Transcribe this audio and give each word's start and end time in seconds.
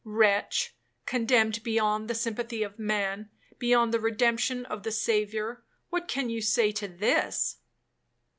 Wretch, 0.03 0.73
condemned 1.05 1.61
beyond 1.61 2.09
the 2.09 2.15
sympathy 2.15 2.63
of 2.63 2.79
man, 2.79 3.29
beyond 3.59 3.93
the 3.93 3.99
redemption 3.99 4.65
of 4.65 4.81
the 4.81 4.91
Saviour, 4.91 5.63
what 5.91 6.07
can 6.07 6.27
you 6.27 6.41
say 6.41 6.71
to 6.71 6.87
this?' 6.87 7.57